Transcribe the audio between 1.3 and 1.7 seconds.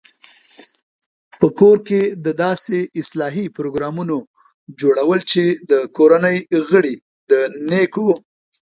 په